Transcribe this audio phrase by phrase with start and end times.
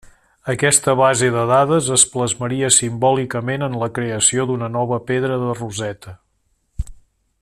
[0.51, 6.17] Aquesta base de dades es plasmaria simbòlicament en la creació d'una nova pedra de Rosetta.